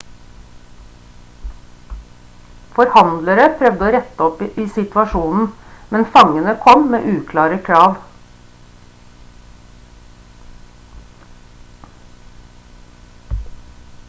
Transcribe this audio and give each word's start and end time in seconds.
forhandlere 2.77 3.43
prøvde 3.59 3.85
å 3.87 3.91
rette 3.95 4.25
opp 4.27 4.41
i 4.63 4.65
situasjonen 4.77 5.45
men 5.93 6.07
fangene 6.15 6.55
kom 6.63 6.89
med 6.93 7.05
uklare 7.13 7.59
krav 7.67 7.99